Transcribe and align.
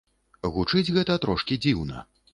Гучыць 0.55 0.93
гэта 0.95 1.19
трошкі 1.27 1.59
дзіўна. 1.67 2.05